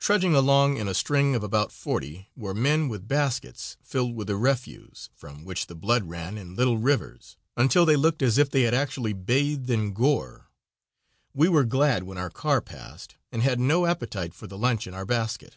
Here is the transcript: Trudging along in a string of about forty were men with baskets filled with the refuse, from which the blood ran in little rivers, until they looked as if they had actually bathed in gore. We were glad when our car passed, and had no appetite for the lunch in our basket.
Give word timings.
Trudging 0.00 0.34
along 0.34 0.76
in 0.78 0.88
a 0.88 0.92
string 0.92 1.36
of 1.36 1.44
about 1.44 1.70
forty 1.70 2.28
were 2.34 2.52
men 2.52 2.88
with 2.88 3.06
baskets 3.06 3.76
filled 3.80 4.16
with 4.16 4.26
the 4.26 4.34
refuse, 4.34 5.08
from 5.14 5.44
which 5.44 5.68
the 5.68 5.76
blood 5.76 6.08
ran 6.08 6.36
in 6.36 6.56
little 6.56 6.78
rivers, 6.78 7.36
until 7.56 7.86
they 7.86 7.94
looked 7.94 8.22
as 8.22 8.38
if 8.38 8.50
they 8.50 8.62
had 8.62 8.74
actually 8.74 9.12
bathed 9.12 9.70
in 9.70 9.92
gore. 9.92 10.50
We 11.32 11.48
were 11.48 11.62
glad 11.62 12.02
when 12.02 12.18
our 12.18 12.28
car 12.28 12.60
passed, 12.60 13.14
and 13.30 13.40
had 13.44 13.60
no 13.60 13.86
appetite 13.86 14.34
for 14.34 14.48
the 14.48 14.58
lunch 14.58 14.88
in 14.88 14.94
our 14.94 15.06
basket. 15.06 15.54